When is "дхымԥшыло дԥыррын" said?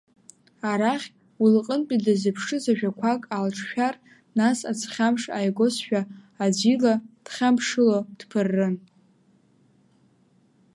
7.25-8.75